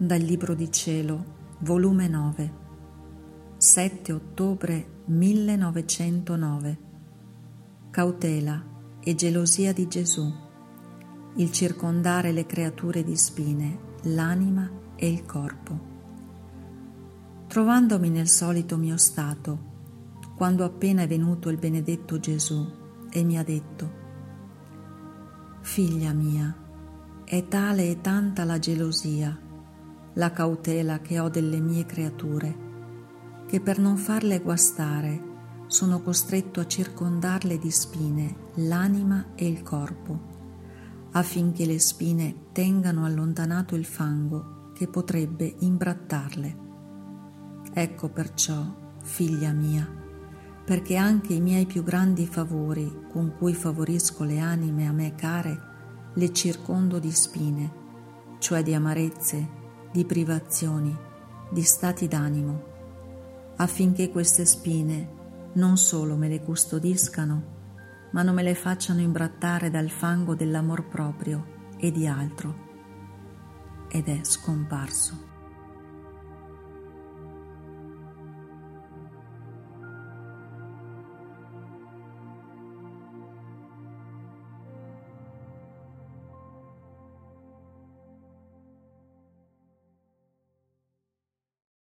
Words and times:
Dal 0.00 0.20
Libro 0.20 0.54
di 0.54 0.70
Cielo, 0.70 1.56
volume 1.62 2.06
9, 2.06 2.52
7 3.56 4.12
ottobre 4.12 5.00
1909. 5.06 6.78
Cautela 7.90 8.64
e 9.00 9.14
gelosia 9.16 9.72
di 9.72 9.88
Gesù, 9.88 10.32
il 11.34 11.50
circondare 11.50 12.30
le 12.30 12.46
creature 12.46 13.02
di 13.02 13.16
spine, 13.16 13.96
l'anima 14.02 14.70
e 14.94 15.10
il 15.10 15.26
corpo. 15.26 15.80
Trovandomi 17.48 18.08
nel 18.08 18.28
solito 18.28 18.76
mio 18.76 18.98
stato, 18.98 19.58
quando 20.36 20.64
appena 20.64 21.02
è 21.02 21.08
venuto 21.08 21.48
il 21.48 21.58
benedetto 21.58 22.20
Gesù 22.20 22.64
e 23.10 23.24
mi 23.24 23.36
ha 23.36 23.42
detto, 23.42 23.92
Figlia 25.62 26.12
mia, 26.12 26.54
è 27.24 27.48
tale 27.48 27.90
e 27.90 28.00
tanta 28.00 28.44
la 28.44 28.60
gelosia, 28.60 29.46
la 30.18 30.32
cautela 30.32 30.98
che 30.98 31.20
ho 31.20 31.28
delle 31.28 31.60
mie 31.60 31.86
creature, 31.86 32.66
che 33.46 33.60
per 33.60 33.78
non 33.78 33.96
farle 33.96 34.40
guastare 34.40 35.26
sono 35.68 36.02
costretto 36.02 36.58
a 36.58 36.66
circondarle 36.66 37.56
di 37.56 37.70
spine 37.70 38.50
l'anima 38.54 39.34
e 39.36 39.46
il 39.46 39.62
corpo, 39.62 41.06
affinché 41.12 41.64
le 41.66 41.78
spine 41.78 42.48
tengano 42.50 43.04
allontanato 43.04 43.76
il 43.76 43.84
fango 43.84 44.72
che 44.74 44.88
potrebbe 44.88 45.54
imbrattarle. 45.60 46.58
Ecco 47.72 48.08
perciò, 48.08 48.96
figlia 49.00 49.52
mia, 49.52 49.88
perché 50.64 50.96
anche 50.96 51.32
i 51.32 51.40
miei 51.40 51.66
più 51.66 51.84
grandi 51.84 52.26
favori, 52.26 53.06
con 53.08 53.36
cui 53.38 53.54
favorisco 53.54 54.24
le 54.24 54.40
anime 54.40 54.88
a 54.88 54.92
me 54.92 55.14
care, 55.14 55.60
le 56.14 56.32
circondo 56.32 56.98
di 56.98 57.12
spine, 57.12 57.72
cioè 58.38 58.64
di 58.64 58.74
amarezze, 58.74 59.57
di 59.90 60.04
privazioni, 60.04 60.96
di 61.50 61.62
stati 61.62 62.08
d'animo, 62.08 62.64
affinché 63.56 64.10
queste 64.10 64.44
spine 64.44 65.16
non 65.54 65.76
solo 65.76 66.16
me 66.16 66.28
le 66.28 66.42
custodiscano, 66.42 67.56
ma 68.12 68.22
non 68.22 68.34
me 68.34 68.42
le 68.42 68.54
facciano 68.54 69.00
imbrattare 69.00 69.70
dal 69.70 69.90
fango 69.90 70.34
dell'amor 70.34 70.88
proprio 70.88 71.72
e 71.78 71.90
di 71.90 72.06
altro. 72.06 72.66
Ed 73.88 74.08
è 74.08 74.20
scomparso. 74.22 75.27